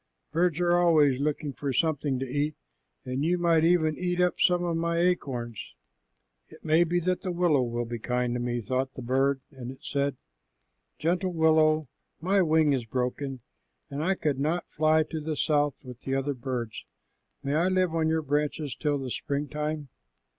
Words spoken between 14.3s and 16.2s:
not fly to the south with the